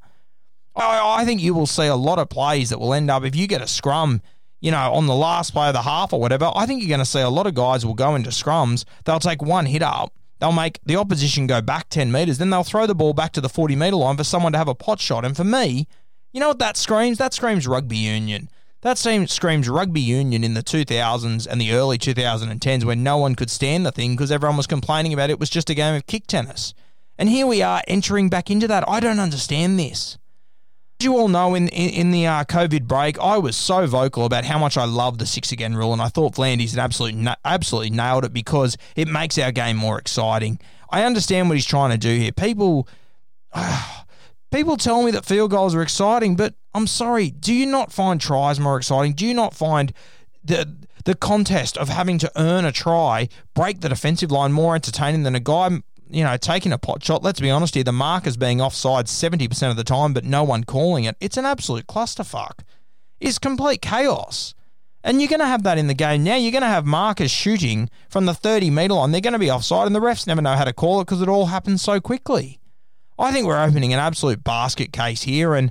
I, 0.75 1.21
I 1.21 1.25
think 1.25 1.41
you 1.41 1.55
will 1.55 1.67
see 1.67 1.87
a 1.87 1.95
lot 1.97 2.19
of 2.19 2.29
plays 2.29 2.71
that 2.71 2.81
will 2.81 2.95
end 2.95 3.11
up 3.11 3.25
if 3.25 3.37
you 3.37 3.47
get 3.47 3.61
a 3.61 3.69
scrum, 3.69 4.23
you 4.61 4.71
know, 4.71 4.93
on 4.93 5.07
the 5.07 5.14
last 5.14 5.52
play 5.52 5.69
of 5.69 5.75
the 5.75 5.83
half 5.83 6.12
or 6.12 6.21
whatever. 6.21 6.50
I 6.55 6.67
think 6.67 6.83
you're 6.83 6.88
going 6.88 6.99
to 7.00 7.05
see 7.07 7.21
a 7.21 7.29
lot 7.29 7.47
of 7.47 7.55
guys 7.55 7.87
will 7.87 7.95
go 7.95 8.14
into 8.14 8.31
scrums. 8.31 8.85
They'll 9.05 9.21
take 9.21 9.43
one 9.43 9.67
hit 9.67 9.83
up, 9.83 10.12
they'll 10.41 10.52
make 10.52 10.81
the 10.85 10.97
opposition 10.97 11.47
go 11.47 11.61
back 11.61 11.88
10 11.91 12.11
metres, 12.11 12.38
then 12.38 12.50
they'll 12.50 12.64
throw 12.64 12.87
the 12.87 12.95
ball 12.95 13.12
back 13.12 13.33
to 13.33 13.41
the 13.41 13.49
40 13.49 13.76
metre 13.76 13.97
line 13.97 14.17
for 14.17 14.25
someone 14.25 14.52
to 14.52 14.59
have 14.59 14.69
a 14.69 14.75
pot 14.75 14.99
shot. 14.99 15.25
And 15.25 15.37
for 15.37 15.45
me, 15.45 15.87
you 16.33 16.41
know 16.41 16.49
what 16.49 16.59
that 16.59 16.76
screams? 16.76 17.19
That 17.19 17.35
screams 17.35 17.69
rugby 17.69 17.99
union. 17.99 18.49
That 18.83 18.99
seems 18.99 19.31
screams 19.31 19.69
rugby 19.69 20.01
union 20.01 20.43
in 20.43 20.55
the 20.55 20.62
2000s 20.62 21.47
and 21.47 21.61
the 21.61 21.71
early 21.73 21.99
2010s 21.99 22.83
when 22.83 23.05
no 23.05 23.17
one 23.17 23.37
could 23.37 23.49
stand 23.49 23.87
the 23.87 23.93
thing 23.93 24.17
because 24.17 24.33
everyone 24.33 24.57
was 24.57 24.67
complaining 24.67 25.12
about 25.12 25.31
it 25.31 25.39
was 25.39 25.49
just 25.49 25.71
a 25.71 25.75
game 25.75 25.95
of 25.95 26.07
kick 26.09 26.27
tennis. 26.27 26.75
And 27.17 27.29
here 27.29 27.47
we 27.47 27.62
are 27.62 27.83
entering 27.87 28.29
back 28.29 28.51
into 28.51 28.67
that. 28.67 28.83
I 28.89 28.99
don't 28.99 29.21
understand 29.21 29.79
this. 29.79 30.19
As 31.01 31.05
you 31.05 31.17
all 31.17 31.29
know, 31.29 31.55
in 31.55 31.69
in, 31.69 31.91
in 31.91 32.11
the 32.11 32.27
uh, 32.27 32.43
COVID 32.43 32.89
break, 32.89 33.21
I 33.21 33.39
was 33.39 33.55
so 33.55 33.87
vocal 33.87 34.25
about 34.25 34.45
how 34.45 34.59
much 34.59 34.77
I 34.77 34.85
love 34.85 35.19
the 35.19 35.27
six 35.27 35.53
again 35.53 35.77
rule, 35.77 35.93
and 35.93 36.03
I 36.03 36.09
thought 36.09 36.35
V'landys 36.35 36.71
had 36.71 36.81
absolutely 36.81 37.25
absolutely 37.45 37.91
nailed 37.91 38.25
it 38.25 38.33
because 38.33 38.77
it 38.97 39.07
makes 39.07 39.39
our 39.39 39.53
game 39.53 39.77
more 39.77 39.99
exciting. 39.99 40.59
I 40.91 41.05
understand 41.05 41.49
what 41.49 41.55
he's 41.55 41.67
trying 41.67 41.93
to 41.93 41.99
do 41.99 42.17
here. 42.19 42.33
People. 42.33 42.89
Uh, 43.55 44.01
People 44.52 44.76
tell 44.76 45.02
me 45.02 45.11
that 45.12 45.25
field 45.25 45.50
goals 45.50 45.75
are 45.75 45.80
exciting, 45.80 46.37
but 46.37 46.54
I'm 46.75 46.87
sorry. 46.87 47.30
Do 47.30 47.54
you 47.54 47.64
not 47.64 47.90
find 47.90 48.21
tries 48.21 48.61
more 48.61 48.76
exciting? 48.76 49.14
Do 49.14 49.26
you 49.26 49.32
not 49.32 49.54
find 49.54 49.92
the 50.44 50.76
the 51.04 51.14
contest 51.14 51.76
of 51.78 51.88
having 51.88 52.18
to 52.18 52.30
earn 52.37 52.64
a 52.64 52.71
try, 52.71 53.28
break 53.54 53.80
the 53.80 53.88
defensive 53.88 54.30
line 54.30 54.52
more 54.52 54.76
entertaining 54.76 55.25
than 55.25 55.35
a 55.35 55.40
guy, 55.40 55.68
you 56.09 56.23
know, 56.23 56.37
taking 56.37 56.71
a 56.71 56.78
pot 56.78 57.02
shot? 57.02 57.23
Let's 57.23 57.40
be 57.40 57.50
honest 57.50 57.75
here. 57.75 57.82
The 57.82 57.92
markers 57.92 58.37
being 58.37 58.61
offside 58.61 59.06
70% 59.06 59.71
of 59.71 59.76
the 59.76 59.85
time, 59.85 60.12
but 60.12 60.25
no 60.25 60.44
one 60.44 60.64
calling 60.64 61.04
it. 61.04 61.16
It's 61.18 61.38
an 61.38 61.47
absolute 61.47 61.87
clusterfuck. 61.87 62.61
It's 63.21 63.38
complete 63.38 63.80
chaos. 63.80 64.54
And 65.02 65.21
you're 65.21 65.30
going 65.30 65.40
to 65.40 65.47
have 65.47 65.64
that 65.64 65.78
in 65.78 65.88
the 65.88 65.94
game 65.94 66.23
now. 66.23 66.37
You're 66.37 66.52
going 66.52 66.62
to 66.62 66.68
have 66.68 66.87
markers 66.87 67.30
shooting 67.30 67.90
from 68.09 68.26
the 68.26 68.35
30 68.35 68.71
metre 68.71 68.94
line. 68.94 69.11
They're 69.11 69.21
going 69.21 69.32
to 69.32 69.38
be 69.38 69.50
offside, 69.50 69.87
and 69.87 69.97
the 69.97 70.00
refs 70.00 70.26
never 70.26 70.42
know 70.42 70.54
how 70.54 70.64
to 70.64 70.73
call 70.73 71.00
it 71.00 71.06
because 71.06 71.23
it 71.23 71.28
all 71.28 71.47
happens 71.47 71.82
so 71.82 72.00
quickly. 72.00 72.61
I 73.23 73.31
think 73.31 73.47
we're 73.47 73.62
opening 73.62 73.93
an 73.93 74.00
absolute 74.00 74.43
basket 74.43 74.93
case 74.93 75.23
here, 75.23 75.55
and 75.55 75.71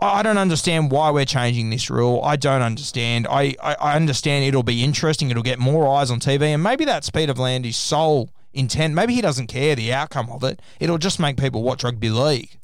I 0.00 0.22
don't 0.22 0.38
understand 0.38 0.92
why 0.92 1.10
we're 1.10 1.24
changing 1.24 1.70
this 1.70 1.90
rule. 1.90 2.22
I 2.22 2.36
don't 2.36 2.62
understand. 2.62 3.26
I, 3.28 3.56
I, 3.60 3.74
I 3.74 3.96
understand 3.96 4.44
it'll 4.44 4.62
be 4.62 4.84
interesting. 4.84 5.28
It'll 5.28 5.42
get 5.42 5.58
more 5.58 5.88
eyes 5.88 6.12
on 6.12 6.20
TV, 6.20 6.42
and 6.42 6.62
maybe 6.62 6.84
that 6.84 7.02
speed 7.02 7.30
of 7.30 7.38
land 7.38 7.66
is 7.66 7.76
sole 7.76 8.30
intent. 8.52 8.94
Maybe 8.94 9.12
he 9.12 9.20
doesn't 9.20 9.48
care 9.48 9.74
the 9.74 9.92
outcome 9.92 10.30
of 10.30 10.44
it. 10.44 10.62
It'll 10.78 10.98
just 10.98 11.18
make 11.18 11.36
people 11.36 11.64
watch 11.64 11.82
rugby 11.82 12.10
league. 12.10 12.58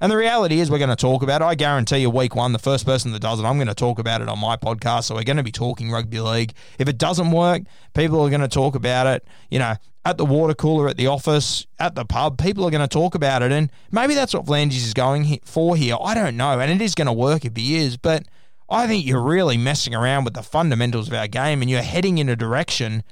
And 0.00 0.12
the 0.12 0.16
reality 0.16 0.60
is, 0.60 0.70
we're 0.70 0.78
going 0.78 0.90
to 0.90 0.96
talk 0.96 1.22
about 1.22 1.40
it. 1.40 1.46
I 1.46 1.54
guarantee 1.54 1.98
you, 1.98 2.10
week 2.10 2.34
one, 2.34 2.52
the 2.52 2.58
first 2.58 2.84
person 2.84 3.12
that 3.12 3.20
does 3.20 3.40
it, 3.40 3.44
I'm 3.44 3.56
going 3.56 3.68
to 3.68 3.74
talk 3.74 3.98
about 3.98 4.20
it 4.20 4.28
on 4.28 4.38
my 4.38 4.56
podcast. 4.56 5.04
So 5.04 5.14
we're 5.14 5.24
going 5.24 5.38
to 5.38 5.42
be 5.42 5.52
talking 5.52 5.90
rugby 5.90 6.20
league. 6.20 6.52
If 6.78 6.88
it 6.88 6.98
doesn't 6.98 7.30
work, 7.30 7.62
people 7.94 8.20
are 8.20 8.28
going 8.28 8.42
to 8.42 8.48
talk 8.48 8.74
about 8.74 9.06
it. 9.06 9.26
You 9.50 9.58
know, 9.58 9.74
at 10.04 10.18
the 10.18 10.26
water 10.26 10.52
cooler, 10.52 10.88
at 10.88 10.98
the 10.98 11.06
office, 11.06 11.66
at 11.78 11.94
the 11.94 12.04
pub, 12.04 12.38
people 12.38 12.64
are 12.64 12.70
going 12.70 12.86
to 12.86 12.88
talk 12.88 13.14
about 13.14 13.42
it. 13.42 13.52
And 13.52 13.72
maybe 13.90 14.14
that's 14.14 14.34
what 14.34 14.44
V'landys 14.44 14.84
is 14.84 14.92
going 14.92 15.40
for 15.44 15.76
here. 15.76 15.96
I 16.02 16.14
don't 16.14 16.36
know. 16.36 16.60
And 16.60 16.70
it 16.70 16.84
is 16.84 16.94
going 16.94 17.06
to 17.06 17.12
work 17.12 17.46
if 17.46 17.56
he 17.56 17.76
is. 17.76 17.96
But 17.96 18.24
I 18.68 18.86
think 18.86 19.06
you're 19.06 19.22
really 19.22 19.56
messing 19.56 19.94
around 19.94 20.24
with 20.24 20.34
the 20.34 20.42
fundamentals 20.42 21.08
of 21.08 21.14
our 21.14 21.26
game 21.26 21.62
and 21.62 21.70
you're 21.70 21.82
heading 21.82 22.18
in 22.18 22.28
a 22.28 22.36
direction 22.36 23.02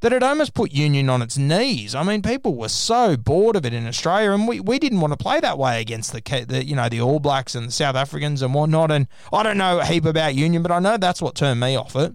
that 0.00 0.12
it 0.12 0.22
almost 0.22 0.54
put 0.54 0.72
Union 0.72 1.08
on 1.08 1.22
its 1.22 1.38
knees. 1.38 1.94
I 1.94 2.02
mean, 2.02 2.22
people 2.22 2.54
were 2.54 2.68
so 2.68 3.16
bored 3.16 3.56
of 3.56 3.64
it 3.64 3.72
in 3.72 3.86
Australia, 3.86 4.32
and 4.32 4.46
we, 4.46 4.60
we 4.60 4.78
didn't 4.78 5.00
want 5.00 5.12
to 5.12 5.16
play 5.16 5.40
that 5.40 5.58
way 5.58 5.80
against 5.80 6.12
the, 6.12 6.44
the 6.46 6.64
you 6.64 6.76
know 6.76 6.88
the 6.88 7.00
All 7.00 7.18
Blacks 7.18 7.54
and 7.54 7.68
the 7.68 7.72
South 7.72 7.96
Africans 7.96 8.42
and 8.42 8.52
whatnot. 8.52 8.90
And 8.90 9.08
I 9.32 9.42
don't 9.42 9.58
know 9.58 9.80
a 9.80 9.84
heap 9.84 10.04
about 10.04 10.34
Union, 10.34 10.62
but 10.62 10.70
I 10.70 10.78
know 10.78 10.96
that's 10.96 11.22
what 11.22 11.34
turned 11.34 11.60
me 11.60 11.76
off 11.76 11.96
it. 11.96 12.14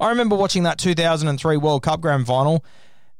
I 0.00 0.08
remember 0.10 0.36
watching 0.36 0.62
that 0.64 0.78
2003 0.78 1.56
World 1.56 1.82
Cup 1.82 2.00
Grand 2.00 2.26
Final, 2.26 2.64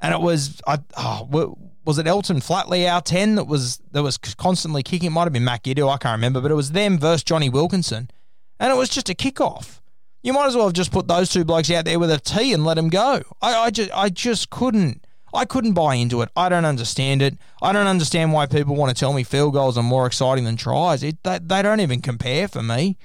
and 0.00 0.14
it 0.14 0.20
was 0.20 0.60
I 0.66 0.78
oh, 0.96 1.56
was 1.84 1.98
it 1.98 2.06
Elton 2.06 2.40
Flatley 2.40 2.90
our 2.90 3.02
ten 3.02 3.34
that 3.34 3.44
was 3.44 3.78
that 3.92 4.02
was 4.02 4.16
constantly 4.16 4.82
kicking. 4.82 5.08
It 5.08 5.12
might 5.12 5.24
have 5.24 5.32
been 5.32 5.44
Matt 5.44 5.64
Giteau, 5.64 5.92
I 5.92 5.98
can't 5.98 6.16
remember, 6.18 6.40
but 6.40 6.50
it 6.50 6.54
was 6.54 6.72
them 6.72 6.98
versus 6.98 7.24
Jonny 7.24 7.50
Wilkinson, 7.50 8.10
and 8.58 8.72
it 8.72 8.76
was 8.76 8.88
just 8.88 9.10
a 9.10 9.14
kickoff. 9.14 9.80
You 10.26 10.32
might 10.32 10.48
as 10.48 10.56
well 10.56 10.64
have 10.64 10.72
just 10.74 10.90
put 10.90 11.06
those 11.06 11.28
two 11.28 11.44
blokes 11.44 11.70
out 11.70 11.84
there 11.84 12.00
with 12.00 12.10
a 12.10 12.18
tee 12.18 12.52
and 12.52 12.64
let 12.64 12.74
them 12.74 12.88
go. 12.88 13.22
I, 13.40 13.54
I 13.54 13.70
just 13.70 13.92
I 13.94 14.08
just 14.08 14.50
couldn't. 14.50 15.06
I 15.32 15.44
couldn't 15.44 15.74
buy 15.74 15.94
into 15.94 16.20
it. 16.20 16.30
I 16.34 16.48
don't 16.48 16.64
understand 16.64 17.22
it. 17.22 17.38
I 17.62 17.72
don't 17.72 17.86
understand 17.86 18.32
why 18.32 18.46
people 18.46 18.74
want 18.74 18.94
to 18.94 18.98
tell 18.98 19.12
me 19.12 19.22
field 19.22 19.52
goals 19.52 19.78
are 19.78 19.84
more 19.84 20.04
exciting 20.04 20.42
than 20.42 20.56
tries. 20.56 21.04
It, 21.04 21.22
they, 21.22 21.38
they 21.40 21.62
don't 21.62 21.78
even 21.78 22.02
compare 22.02 22.48
for 22.48 22.60
me. 22.60 22.96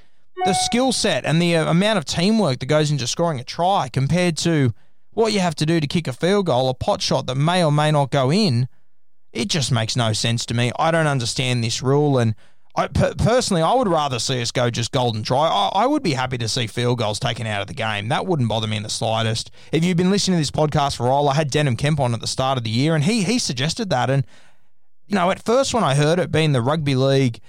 The 0.45 0.55
skill 0.55 0.91
set 0.91 1.23
and 1.23 1.39
the 1.39 1.57
uh, 1.57 1.69
amount 1.69 1.99
of 1.99 2.05
teamwork 2.05 2.57
that 2.57 2.65
goes 2.65 2.89
into 2.89 3.05
scoring 3.05 3.39
a 3.39 3.43
try 3.43 3.87
compared 3.93 4.35
to 4.37 4.73
what 5.11 5.31
you 5.31 5.41
have 5.41 5.53
to 5.57 5.65
do 5.67 5.79
to 5.79 5.85
kick 5.85 6.07
a 6.07 6.13
field 6.13 6.47
goal, 6.47 6.69
a 6.69 6.73
pot 6.73 7.03
shot 7.03 7.27
that 7.27 7.35
may 7.35 7.63
or 7.63 7.71
may 7.71 7.91
not 7.91 8.09
go 8.09 8.31
in, 8.31 8.67
it 9.31 9.47
just 9.47 9.71
makes 9.71 9.95
no 9.95 10.11
sense 10.13 10.43
to 10.47 10.55
me. 10.55 10.71
I 10.79 10.89
don't 10.89 11.05
understand 11.05 11.63
this 11.63 11.83
rule. 11.83 12.17
And 12.17 12.33
I, 12.75 12.87
personally, 12.87 13.61
I 13.61 13.73
would 13.73 13.89
rather 13.89 14.17
see 14.17 14.41
us 14.41 14.51
go 14.51 14.69
just 14.69 14.91
golden 14.91 15.23
try. 15.23 15.47
I, 15.47 15.83
I, 15.83 15.85
would 15.85 16.03
be 16.03 16.13
happy 16.13 16.37
to 16.37 16.47
see 16.47 16.67
field 16.67 16.99
goals 16.99 17.19
taken 17.19 17.45
out 17.45 17.61
of 17.61 17.67
the 17.67 17.73
game. 17.73 18.07
That 18.07 18.25
wouldn't 18.25 18.47
bother 18.47 18.67
me 18.67 18.77
in 18.77 18.83
the 18.83 18.89
slightest. 18.89 19.51
If 19.73 19.83
you've 19.83 19.97
been 19.97 20.09
listening 20.09 20.37
to 20.37 20.41
this 20.41 20.51
podcast 20.51 20.95
for 20.95 21.05
a 21.05 21.09
while, 21.09 21.27
I 21.27 21.35
had 21.35 21.51
Denim 21.51 21.75
Kemp 21.75 21.99
on 21.99 22.13
at 22.13 22.21
the 22.21 22.27
start 22.27 22.57
of 22.57 22.63
the 22.63 22.69
year, 22.69 22.95
and 22.95 23.03
he 23.03 23.23
he 23.23 23.39
suggested 23.39 23.89
that. 23.89 24.09
And 24.09 24.25
you 25.07 25.15
know, 25.15 25.31
at 25.31 25.43
first 25.43 25.73
when 25.73 25.83
I 25.83 25.95
heard 25.95 26.17
it, 26.17 26.31
being 26.31 26.53
the 26.53 26.61
rugby 26.61 26.95
league 26.95 27.41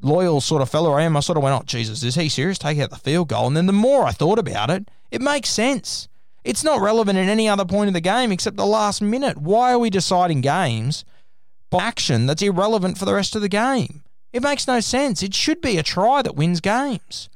loyal 0.00 0.40
sort 0.40 0.62
of 0.62 0.70
fellow 0.70 0.92
I 0.92 1.02
am, 1.02 1.16
I 1.16 1.20
sort 1.20 1.36
of 1.36 1.42
went, 1.42 1.60
"Oh 1.60 1.64
Jesus, 1.64 2.04
is 2.04 2.14
he 2.14 2.28
serious? 2.28 2.58
Take 2.58 2.78
out 2.78 2.90
the 2.90 2.96
field 2.96 3.28
goal." 3.28 3.48
And 3.48 3.56
then 3.56 3.66
the 3.66 3.72
more 3.72 4.04
I 4.04 4.12
thought 4.12 4.38
about 4.38 4.70
it, 4.70 4.88
it 5.10 5.20
makes 5.20 5.50
sense. 5.50 6.08
It's 6.44 6.62
not 6.62 6.80
relevant 6.80 7.18
at 7.18 7.28
any 7.28 7.48
other 7.48 7.64
point 7.64 7.88
of 7.88 7.94
the 7.94 8.00
game 8.00 8.30
except 8.30 8.56
the 8.56 8.64
last 8.64 9.02
minute. 9.02 9.38
Why 9.38 9.72
are 9.72 9.78
we 9.78 9.90
deciding 9.90 10.40
games 10.40 11.04
by 11.68 11.82
action 11.82 12.26
that's 12.26 12.42
irrelevant 12.42 12.96
for 12.96 13.04
the 13.04 13.14
rest 13.14 13.34
of 13.34 13.42
the 13.42 13.48
game? 13.48 14.02
It 14.32 14.42
makes 14.42 14.66
no 14.66 14.80
sense. 14.80 15.22
It 15.22 15.34
should 15.34 15.60
be 15.60 15.78
a 15.78 15.82
try 15.82 16.22
that 16.22 16.36
wins 16.36 16.60
games. 16.60 17.28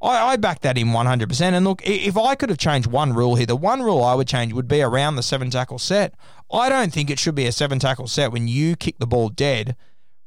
I, 0.00 0.32
I 0.32 0.36
back 0.36 0.60
that 0.60 0.78
in 0.78 0.88
100%. 0.88 1.40
And 1.40 1.64
look, 1.64 1.82
if 1.84 2.16
I 2.16 2.34
could 2.34 2.50
have 2.50 2.58
changed 2.58 2.86
one 2.86 3.12
rule 3.12 3.34
here, 3.34 3.46
the 3.46 3.56
one 3.56 3.82
rule 3.82 4.02
I 4.02 4.14
would 4.14 4.28
change 4.28 4.52
would 4.52 4.68
be 4.68 4.82
around 4.82 5.16
the 5.16 5.22
seven 5.22 5.50
tackle 5.50 5.78
set. 5.78 6.14
I 6.52 6.68
don't 6.68 6.92
think 6.92 7.10
it 7.10 7.18
should 7.18 7.34
be 7.34 7.46
a 7.46 7.52
seven 7.52 7.78
tackle 7.78 8.06
set 8.06 8.30
when 8.30 8.46
you 8.46 8.76
kick 8.76 8.98
the 8.98 9.06
ball 9.06 9.28
dead 9.28 9.76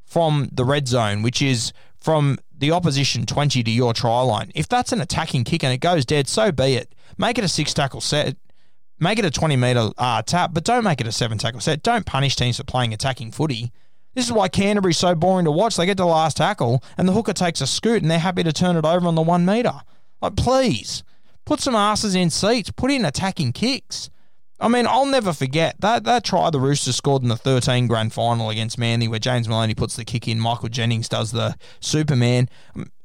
from 0.05 0.49
the 0.51 0.65
red 0.65 0.87
zone, 0.87 1.21
which 1.21 1.41
is 1.41 1.71
from 1.99 2.37
the 2.57 2.71
opposition 2.71 3.25
20 3.25 3.63
to 3.63 3.71
your 3.71 3.93
try 3.93 4.21
line. 4.21 4.51
If 4.55 4.67
that's 4.67 4.91
an 4.91 5.01
attacking 5.01 5.43
kick 5.43 5.63
and 5.63 5.73
it 5.73 5.79
goes 5.79 6.05
dead, 6.05 6.27
so 6.27 6.51
be 6.51 6.75
it. 6.75 6.93
Make 7.17 7.37
it 7.37 7.43
a 7.43 7.47
six 7.47 7.73
tackle 7.73 8.01
set. 8.01 8.35
Make 8.99 9.17
it 9.19 9.23
a 9.23 9.31
20 9.31 9.55
metre 9.55 9.91
uh, 9.97 10.21
tap, 10.23 10.51
but 10.53 10.65
don't 10.65 10.83
make 10.83 10.99
it 10.99 11.07
a 11.07 11.11
seven 11.11 11.37
tackle 11.37 11.61
set. 11.61 11.83
Don't 11.83 12.05
punish 12.05 12.35
teams 12.35 12.57
for 12.57 12.63
playing 12.65 12.93
attacking 12.93 13.31
footy. 13.31 13.71
This 14.15 14.25
is 14.25 14.31
why 14.31 14.47
Canterbury's 14.47 14.97
so 14.97 15.15
boring 15.15 15.45
to 15.45 15.51
watch. 15.51 15.77
They 15.77 15.85
get 15.85 15.97
the 15.97 16.05
last 16.05 16.37
tackle 16.37 16.83
and 16.97 17.07
the 17.07 17.13
hooker 17.13 17.33
takes 17.33 17.61
a 17.61 17.67
scoot 17.67 18.01
and 18.01 18.09
they're 18.09 18.19
happy 18.19 18.43
to 18.43 18.53
turn 18.53 18.75
it 18.75 18.85
over 18.85 19.07
on 19.07 19.15
the 19.15 19.21
one 19.21 19.45
metre. 19.45 19.81
Like, 20.21 20.35
please, 20.35 21.03
put 21.45 21.59
some 21.59 21.75
asses 21.75 22.15
in 22.15 22.29
seats. 22.29 22.71
Put 22.71 22.91
in 22.91 23.05
attacking 23.05 23.53
kicks. 23.53 24.09
I 24.61 24.67
mean, 24.67 24.87
I'll 24.87 25.05
never 25.05 25.31
forget 25.31 25.79
that 25.79 26.03
that 26.03 26.25
try 26.25 26.49
the 26.49 26.59
Roosters 26.59 26.97
scored 26.97 27.23
in 27.23 27.29
the 27.29 27.37
13 27.37 27.87
grand 27.87 28.11
final 28.11 28.49
against 28.49 28.77
Manly, 28.77 29.07
where 29.07 29.19
James 29.19 29.47
Maloney 29.47 29.73
puts 29.73 29.95
the 29.95 30.03
kick 30.03 30.27
in, 30.27 30.37
Michael 30.39 30.67
Jennings 30.67 31.07
does 31.07 31.31
the 31.31 31.55
Superman 31.79 32.49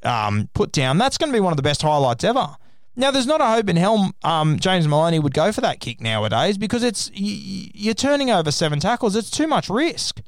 um, 0.02 0.49
put 0.54 0.73
down. 0.73 0.99
That's 0.99 1.16
going 1.16 1.30
to 1.30 1.37
be 1.37 1.40
one 1.40 1.52
of 1.52 1.56
the 1.56 1.62
best 1.62 1.82
highlights 1.82 2.25
ever. 2.25 2.56
Now, 2.96 3.11
there's 3.11 3.26
not 3.26 3.40
a 3.40 3.46
hope 3.46 3.68
in 3.68 3.76
hell 3.76 4.12
um, 4.25 4.58
James 4.58 4.87
Maloney 4.88 5.18
would 5.18 5.34
go 5.34 5.52
for 5.52 5.61
that 5.61 5.80
kick 5.80 6.00
nowadays 6.00 6.58
because 6.58 6.82
it's 6.82 7.11
you're 7.14 7.94
turning 7.94 8.30
over 8.30 8.50
seven 8.50 8.80
tackles. 8.80 9.14
It's 9.14 9.30
too 9.30 9.46
much 9.46 9.68
risk 9.68 10.20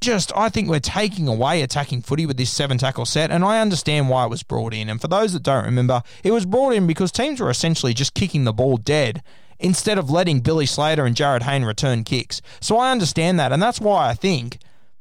just 0.00 0.32
I 0.36 0.48
think 0.48 0.68
we're 0.68 0.80
taking 0.80 1.28
away 1.28 1.62
attacking 1.62 2.02
footy 2.02 2.26
with 2.26 2.36
this 2.36 2.50
seven 2.50 2.78
tackle 2.78 3.06
set, 3.06 3.30
and 3.30 3.44
I 3.44 3.60
understand 3.60 4.08
why 4.08 4.24
it 4.24 4.30
was 4.30 4.42
brought 4.42 4.74
in. 4.74 4.88
And 4.88 5.00
for 5.00 5.08
those 5.08 5.32
that 5.32 5.42
don't 5.42 5.64
remember, 5.64 6.02
it 6.22 6.30
was 6.30 6.46
brought 6.46 6.74
in 6.74 6.86
because 6.86 7.10
teams 7.10 7.40
were 7.40 7.50
essentially 7.50 7.94
just 7.94 8.14
kicking 8.14 8.44
the 8.44 8.52
ball 8.52 8.76
dead 8.76 9.22
instead 9.58 9.98
of 9.98 10.10
letting 10.10 10.40
Billy 10.40 10.66
Slater 10.66 11.04
and 11.04 11.16
Jarryd 11.16 11.42
Hayne 11.42 11.64
return 11.64 12.04
kicks. 12.04 12.40
So 12.60 12.78
I 12.78 12.92
understand 12.92 13.40
that, 13.40 13.52
and 13.52 13.62
that's 13.62 13.80
why 13.80 14.08
I 14.08 14.14
think 14.14 14.58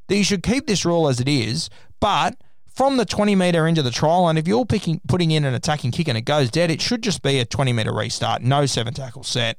that 0.07 0.17
you 0.17 0.23
should 0.23 0.43
keep 0.43 0.67
this 0.67 0.85
rule 0.85 1.07
as 1.07 1.19
it 1.19 1.27
is, 1.27 1.69
but 1.99 2.35
from 2.77 2.97
the 2.97 3.05
20 3.05 3.35
metre 3.35 3.67
into 3.67 3.81
the 3.81 3.91
trial 3.91 4.23
line, 4.23 4.37
if 4.37 4.47
you're 4.47 4.65
picking, 4.65 5.01
putting 5.07 5.31
in 5.31 5.45
an 5.45 5.53
attacking 5.53 5.91
kick 5.91 6.07
and 6.07 6.17
it 6.17 6.21
goes 6.21 6.49
dead, 6.51 6.71
it 6.71 6.81
should 6.81 7.01
just 7.01 7.21
be 7.21 7.39
a 7.39 7.45
20 7.45 7.73
metre 7.73 7.93
restart, 7.93 8.41
no 8.41 8.65
seven 8.65 8.93
tackle 8.93 9.23
set. 9.23 9.57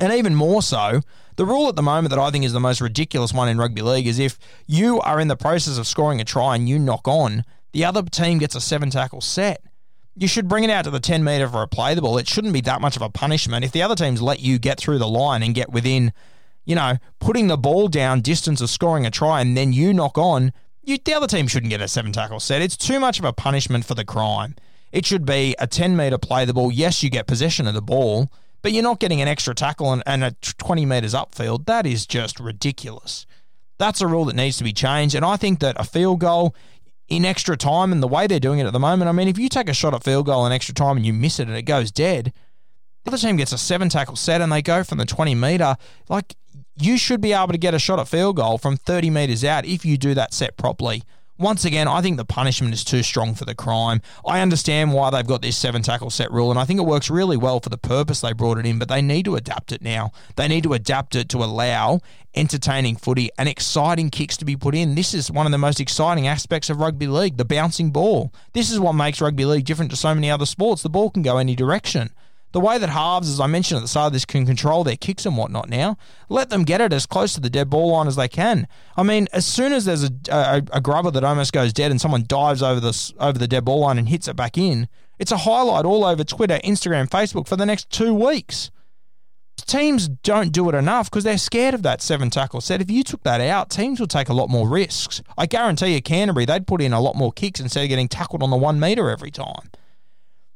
And 0.00 0.14
even 0.14 0.34
more 0.34 0.62
so, 0.62 1.02
the 1.36 1.44
rule 1.44 1.68
at 1.68 1.76
the 1.76 1.82
moment 1.82 2.10
that 2.10 2.18
I 2.18 2.30
think 2.30 2.44
is 2.44 2.54
the 2.54 2.60
most 2.60 2.80
ridiculous 2.80 3.34
one 3.34 3.48
in 3.48 3.58
rugby 3.58 3.82
league 3.82 4.06
is 4.06 4.18
if 4.18 4.38
you 4.66 4.98
are 5.02 5.20
in 5.20 5.28
the 5.28 5.36
process 5.36 5.76
of 5.76 5.86
scoring 5.86 6.20
a 6.20 6.24
try 6.24 6.56
and 6.56 6.66
you 6.66 6.78
knock 6.78 7.06
on, 7.06 7.44
the 7.72 7.84
other 7.84 8.02
team 8.02 8.38
gets 8.38 8.54
a 8.54 8.60
seven 8.60 8.88
tackle 8.88 9.20
set. 9.20 9.62
You 10.16 10.26
should 10.26 10.48
bring 10.48 10.64
it 10.64 10.70
out 10.70 10.84
to 10.84 10.90
the 10.90 11.00
10 11.00 11.22
metre 11.22 11.48
for 11.48 11.62
a 11.62 11.68
play 11.68 11.94
the 11.94 12.00
ball. 12.00 12.18
It 12.18 12.26
shouldn't 12.26 12.54
be 12.54 12.62
that 12.62 12.80
much 12.80 12.96
of 12.96 13.02
a 13.02 13.10
punishment. 13.10 13.64
If 13.64 13.72
the 13.72 13.82
other 13.82 13.94
teams 13.94 14.22
let 14.22 14.40
you 14.40 14.58
get 14.58 14.78
through 14.78 14.98
the 14.98 15.08
line 15.08 15.42
and 15.42 15.54
get 15.54 15.70
within, 15.70 16.12
you 16.64 16.74
know, 16.74 16.96
putting 17.20 17.48
the 17.48 17.58
ball 17.58 17.88
down 17.88 18.22
distance 18.22 18.60
of 18.60 18.70
scoring 18.70 19.06
a 19.06 19.10
try 19.10 19.42
and 19.42 19.56
then 19.56 19.72
you 19.72 19.92
knock 19.92 20.16
on, 20.16 20.52
you, 20.82 20.98
the 21.04 21.14
other 21.14 21.26
team 21.26 21.46
shouldn't 21.46 21.70
get 21.70 21.82
a 21.82 21.88
seven 21.88 22.10
tackle 22.10 22.40
set. 22.40 22.62
It's 22.62 22.76
too 22.76 22.98
much 23.00 23.18
of 23.18 23.24
a 23.26 23.34
punishment 23.34 23.84
for 23.84 23.94
the 23.94 24.04
crime. 24.04 24.56
It 24.92 25.06
should 25.06 25.24
be 25.26 25.54
a 25.58 25.66
10 25.66 25.94
metre 25.94 26.18
play 26.18 26.44
the 26.46 26.54
ball. 26.54 26.72
Yes, 26.72 27.02
you 27.02 27.10
get 27.10 27.26
possession 27.26 27.66
of 27.66 27.74
the 27.74 27.82
ball 27.82 28.30
but 28.62 28.72
you're 28.72 28.82
not 28.82 29.00
getting 29.00 29.20
an 29.20 29.28
extra 29.28 29.54
tackle 29.54 29.92
and, 29.92 30.02
and 30.06 30.24
a 30.24 30.32
20 30.58 30.86
metres 30.86 31.14
upfield. 31.14 31.66
That 31.66 31.86
is 31.86 32.06
just 32.06 32.40
ridiculous. 32.40 33.26
That's 33.78 34.00
a 34.00 34.06
rule 34.06 34.26
that 34.26 34.36
needs 34.36 34.58
to 34.58 34.64
be 34.64 34.72
changed. 34.72 35.14
And 35.14 35.24
I 35.24 35.36
think 35.36 35.60
that 35.60 35.76
a 35.78 35.84
field 35.84 36.20
goal 36.20 36.54
in 37.08 37.24
extra 37.24 37.56
time 37.56 37.92
and 37.92 38.02
the 38.02 38.08
way 38.08 38.26
they're 38.26 38.38
doing 38.38 38.58
it 38.58 38.66
at 38.66 38.72
the 38.72 38.78
moment, 38.78 39.08
I 39.08 39.12
mean, 39.12 39.28
if 39.28 39.38
you 39.38 39.48
take 39.48 39.68
a 39.68 39.74
shot 39.74 39.94
at 39.94 40.04
field 40.04 40.26
goal 40.26 40.46
in 40.46 40.52
extra 40.52 40.74
time 40.74 40.96
and 40.96 41.06
you 41.06 41.12
miss 41.12 41.38
it 41.40 41.48
and 41.48 41.56
it 41.56 41.62
goes 41.62 41.90
dead, 41.90 42.32
the 43.04 43.10
other 43.10 43.18
team 43.18 43.36
gets 43.36 43.52
a 43.52 43.58
seven 43.58 43.88
tackle 43.88 44.16
set 44.16 44.40
and 44.40 44.52
they 44.52 44.62
go 44.62 44.84
from 44.84 44.98
the 44.98 45.06
20 45.06 45.34
metre. 45.34 45.76
Like, 46.08 46.36
you 46.76 46.98
should 46.98 47.20
be 47.20 47.32
able 47.32 47.48
to 47.48 47.58
get 47.58 47.74
a 47.74 47.78
shot 47.78 47.98
at 47.98 48.08
field 48.08 48.36
goal 48.36 48.58
from 48.58 48.76
30 48.76 49.10
metres 49.10 49.44
out 49.44 49.64
if 49.64 49.84
you 49.84 49.96
do 49.96 50.14
that 50.14 50.34
set 50.34 50.56
properly 50.56 51.02
once 51.40 51.64
again, 51.64 51.88
I 51.88 52.02
think 52.02 52.18
the 52.18 52.24
punishment 52.24 52.74
is 52.74 52.84
too 52.84 53.02
strong 53.02 53.34
for 53.34 53.46
the 53.46 53.54
crime. 53.54 54.02
I 54.26 54.40
understand 54.40 54.92
why 54.92 55.10
they've 55.10 55.26
got 55.26 55.40
this 55.40 55.56
seven 55.56 55.82
tackle 55.82 56.10
set 56.10 56.30
rule, 56.30 56.50
and 56.50 56.60
I 56.60 56.66
think 56.66 56.78
it 56.78 56.84
works 56.84 57.08
really 57.08 57.38
well 57.38 57.60
for 57.60 57.70
the 57.70 57.78
purpose 57.78 58.20
they 58.20 58.34
brought 58.34 58.58
it 58.58 58.66
in, 58.66 58.78
but 58.78 58.88
they 58.88 59.00
need 59.00 59.24
to 59.24 59.36
adapt 59.36 59.72
it 59.72 59.80
now. 59.80 60.12
They 60.36 60.48
need 60.48 60.64
to 60.64 60.74
adapt 60.74 61.14
it 61.16 61.30
to 61.30 61.38
allow 61.38 62.00
entertaining 62.34 62.96
footy 62.96 63.30
and 63.38 63.48
exciting 63.48 64.10
kicks 64.10 64.36
to 64.36 64.44
be 64.44 64.54
put 64.54 64.74
in. 64.74 64.94
This 64.94 65.14
is 65.14 65.30
one 65.30 65.46
of 65.46 65.52
the 65.52 65.58
most 65.58 65.80
exciting 65.80 66.28
aspects 66.28 66.68
of 66.68 66.78
rugby 66.78 67.06
league 67.06 67.38
the 67.38 67.44
bouncing 67.44 67.90
ball. 67.90 68.32
This 68.52 68.70
is 68.70 68.78
what 68.78 68.92
makes 68.92 69.20
rugby 69.20 69.46
league 69.46 69.64
different 69.64 69.90
to 69.92 69.96
so 69.96 70.14
many 70.14 70.30
other 70.30 70.46
sports. 70.46 70.82
The 70.82 70.90
ball 70.90 71.10
can 71.10 71.22
go 71.22 71.38
any 71.38 71.56
direction. 71.56 72.10
The 72.52 72.60
way 72.60 72.78
that 72.78 72.88
halves, 72.88 73.30
as 73.30 73.38
I 73.38 73.46
mentioned 73.46 73.78
at 73.78 73.82
the 73.82 73.88
start 73.88 74.08
of 74.08 74.12
this, 74.12 74.24
can 74.24 74.44
control 74.44 74.82
their 74.82 74.96
kicks 74.96 75.24
and 75.24 75.36
whatnot 75.36 75.68
now, 75.68 75.96
let 76.28 76.50
them 76.50 76.64
get 76.64 76.80
it 76.80 76.92
as 76.92 77.06
close 77.06 77.32
to 77.34 77.40
the 77.40 77.50
dead 77.50 77.70
ball 77.70 77.92
line 77.92 78.08
as 78.08 78.16
they 78.16 78.26
can. 78.26 78.66
I 78.96 79.04
mean, 79.04 79.28
as 79.32 79.46
soon 79.46 79.72
as 79.72 79.84
there's 79.84 80.04
a, 80.04 80.10
a, 80.30 80.62
a 80.72 80.80
grubber 80.80 81.12
that 81.12 81.22
almost 81.22 81.52
goes 81.52 81.72
dead 81.72 81.92
and 81.92 82.00
someone 82.00 82.24
dives 82.26 82.62
over 82.62 82.80
the, 82.80 83.12
over 83.20 83.38
the 83.38 83.46
dead 83.46 83.64
ball 83.64 83.80
line 83.80 83.98
and 83.98 84.08
hits 84.08 84.26
it 84.26 84.34
back 84.34 84.58
in, 84.58 84.88
it's 85.18 85.30
a 85.30 85.38
highlight 85.38 85.84
all 85.84 86.04
over 86.04 86.24
Twitter, 86.24 86.58
Instagram, 86.64 87.08
Facebook 87.08 87.46
for 87.46 87.56
the 87.56 87.66
next 87.66 87.90
two 87.90 88.14
weeks. 88.14 88.70
Teams 89.66 90.08
don't 90.08 90.52
do 90.52 90.68
it 90.70 90.74
enough 90.74 91.10
because 91.10 91.22
they're 91.22 91.38
scared 91.38 91.74
of 91.74 91.82
that 91.82 92.00
seven 92.00 92.30
tackle 92.30 92.62
set. 92.62 92.80
If 92.80 92.90
you 92.90 93.04
took 93.04 93.22
that 93.24 93.42
out, 93.42 93.70
teams 93.70 94.00
would 94.00 94.10
take 94.10 94.30
a 94.30 94.32
lot 94.32 94.48
more 94.48 94.66
risks. 94.66 95.22
I 95.36 95.46
guarantee 95.46 95.94
you, 95.94 96.02
Canterbury, 96.02 96.46
they'd 96.46 96.66
put 96.66 96.80
in 96.80 96.94
a 96.94 97.00
lot 97.00 97.14
more 97.14 97.30
kicks 97.30 97.60
instead 97.60 97.82
of 97.82 97.90
getting 97.90 98.08
tackled 98.08 98.42
on 98.42 98.50
the 98.50 98.56
one 98.56 98.80
metre 98.80 99.10
every 99.10 99.30
time 99.30 99.70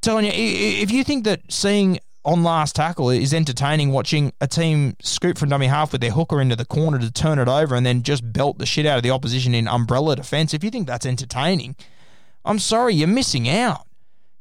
telling 0.05 0.27
you, 0.27 0.33
if 0.35 0.91
you 0.91 1.03
think 1.03 1.25
that 1.25 1.41
seeing 1.49 1.99
on 2.25 2.43
last 2.43 2.77
tackle 2.77 3.11
is 3.11 3.35
entertaining 3.35 3.91
watching 3.91 4.33
a 4.41 4.47
team 4.47 4.97
scoop 5.03 5.37
from 5.37 5.49
dummy 5.49 5.67
half 5.67 5.93
with 5.93 6.01
their 6.01 6.11
hooker 6.11 6.41
into 6.41 6.57
the 6.57 6.65
corner 6.65 6.99
to 6.99 7.11
turn 7.11 7.39
it 7.39 7.49
over 7.49 7.75
and 7.75 7.85
then 7.85 8.03
just 8.03 8.33
belt 8.33 8.59
the 8.59 8.67
shit 8.67 8.87
out 8.87 8.97
of 8.97 9.03
the 9.03 9.11
opposition 9.11 9.55
in 9.55 9.69
umbrella 9.69 10.17
defense. 10.17 10.55
If 10.55 10.65
you 10.65 10.71
think 10.71 10.87
that's 10.87 11.05
entertaining, 11.05 11.77
I'm 12.45 12.59
sorry, 12.59 12.95
you're 12.95 13.09
missing 13.09 13.49
out. 13.49 13.87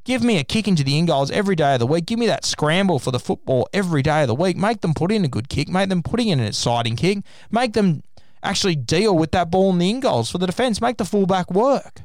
Give 0.04 0.22
me 0.22 0.38
a 0.38 0.44
kick 0.44 0.68
into 0.68 0.84
the 0.84 0.98
in 0.98 1.06
goals 1.06 1.30
every 1.30 1.56
day 1.56 1.74
of 1.74 1.80
the 1.80 1.86
week. 1.86 2.04
Give 2.04 2.18
me 2.18 2.26
that 2.26 2.44
scramble 2.44 2.98
for 2.98 3.10
the 3.10 3.18
football 3.18 3.66
every 3.72 4.02
day 4.02 4.22
of 4.22 4.28
the 4.28 4.34
week. 4.34 4.56
Make 4.56 4.82
them 4.82 4.92
put 4.92 5.10
in 5.10 5.24
a 5.24 5.28
good 5.28 5.48
kick. 5.48 5.68
Make 5.68 5.88
them 5.88 6.02
putting 6.02 6.28
in 6.28 6.40
an 6.40 6.46
exciting 6.46 6.96
kick. 6.96 7.18
Make 7.50 7.72
them 7.72 8.02
actually 8.42 8.76
deal 8.76 9.16
with 9.16 9.30
that 9.32 9.50
ball 9.50 9.70
in 9.70 9.78
the 9.78 9.88
in 9.88 10.00
goals 10.00 10.30
for 10.30 10.36
the 10.36 10.46
defence. 10.46 10.82
Make 10.82 10.98
the 10.98 11.06
fullback 11.06 11.50
work. 11.50 12.02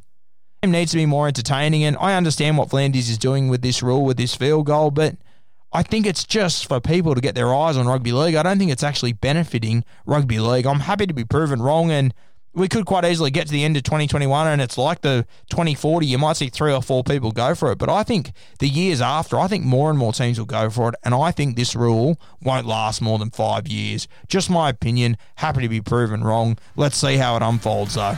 Needs 0.62 0.92
to 0.92 0.98
be 0.98 1.06
more 1.06 1.28
entertaining, 1.28 1.86
and 1.86 1.96
I 2.02 2.16
understand 2.16 2.58
what 2.58 2.68
V'landys 2.70 3.10
is 3.10 3.18
doing 3.18 3.48
with 3.48 3.62
this 3.62 3.82
rule, 3.82 4.04
with 4.04 4.18
this 4.18 4.36
field 4.36 4.66
goal, 4.66 4.92
but 4.92 5.16
I 5.72 5.84
think 5.84 6.06
it's 6.06 6.26
just 6.26 6.68
for 6.68 6.82
people 6.82 7.16
to 7.16 7.22
get 7.22 7.34
their 7.34 7.54
eyes 7.54 7.78
on 7.78 7.88
rugby 7.88 8.12
league. 8.12 8.36
I 8.36 8.44
don't 8.44 8.60
think 8.60 8.70
it's 8.70 8.84
actually 8.84 9.14
benefiting 9.14 9.86
rugby 10.06 10.40
league. 10.40 10.66
I'm 10.66 10.82
happy 10.82 11.08
to 11.08 11.14
be 11.14 11.24
proven 11.24 11.62
wrong, 11.62 11.92
and 11.92 12.14
we 12.54 12.68
could 12.68 12.86
quite 12.86 13.06
easily 13.06 13.32
get 13.32 13.46
to 13.48 13.54
the 13.54 13.64
end 13.64 13.78
of 13.78 13.84
2021 13.84 14.48
and 14.48 14.62
it's 14.62 14.78
like 14.78 15.02
the 15.02 15.26
2040. 15.50 16.06
You 16.06 16.18
might 16.18 16.36
see 16.36 16.50
three 16.50 16.74
or 16.74 16.82
four 16.82 17.04
people 17.04 17.32
go 17.32 17.54
for 17.54 17.72
it. 17.72 17.78
But 17.78 17.90
I 17.90 18.04
think 18.04 18.32
the 18.58 18.68
years 18.68 19.02
after, 19.02 19.40
I 19.40 19.48
think 19.48 19.64
more 19.64 19.90
and 19.90 20.00
more 20.00 20.14
teams 20.14 20.40
will 20.40 20.48
go 20.48 20.70
for 20.70 20.90
it. 20.90 20.96
And 21.04 21.14
I 21.14 21.32
think 21.32 21.56
this 21.56 21.76
rule 21.76 22.20
won't 22.42 22.66
last 22.66 23.02
more 23.02 23.20
than 23.20 23.30
five 23.30 23.68
years. 23.68 24.08
Just 24.28 24.50
my 24.50 24.70
opinion. 24.70 25.18
Happy 25.36 25.62
to 25.62 25.70
be 25.70 25.80
proven 25.80 26.24
wrong. 26.24 26.58
Let's 26.76 26.98
see 26.98 27.18
how 27.18 27.38
it 27.38 27.44
unfolds, 27.44 27.96
though. 27.96 28.18